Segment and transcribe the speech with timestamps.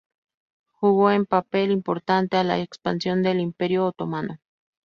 [0.71, 4.39] Jugó un papel importante a la expansión del Imperio Otomano.